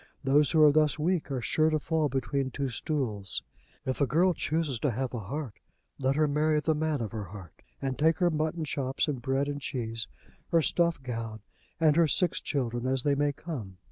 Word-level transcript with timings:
Those 0.23 0.49
who 0.49 0.63
are 0.63 0.71
thus 0.71 0.97
weak 0.97 1.29
are 1.29 1.41
sure 1.41 1.69
to 1.69 1.77
fall 1.77 2.09
between 2.09 2.49
two 2.49 2.69
stools. 2.69 3.43
If 3.85 4.01
a 4.01 4.07
girl 4.07 4.33
chooses 4.33 4.79
to 4.79 4.89
have 4.89 5.13
a 5.13 5.19
heart, 5.19 5.59
let 5.99 6.15
her 6.15 6.27
marry 6.27 6.59
the 6.59 6.73
man 6.73 7.01
of 7.01 7.11
her 7.11 7.25
heart, 7.25 7.61
and 7.79 7.99
take 7.99 8.17
her 8.17 8.31
mutton 8.31 8.65
chops 8.65 9.07
and 9.07 9.21
bread 9.21 9.47
and 9.47 9.61
cheese, 9.61 10.07
her 10.47 10.63
stuff 10.63 10.99
gown 11.03 11.41
and 11.79 11.95
her 11.97 12.07
six 12.07 12.41
children, 12.41 12.87
as 12.87 13.03
they 13.03 13.13
may 13.13 13.31
come. 13.31 13.77